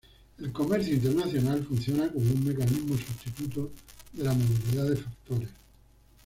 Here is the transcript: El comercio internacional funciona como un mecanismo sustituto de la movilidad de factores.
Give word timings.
El 0.39 0.51
comercio 0.51 0.95
internacional 0.95 1.63
funciona 1.63 2.11
como 2.11 2.25
un 2.33 2.43
mecanismo 2.43 2.97
sustituto 2.97 3.71
de 4.13 4.23
la 4.23 4.33
movilidad 4.33 4.89
de 4.89 4.95
factores. 4.97 5.49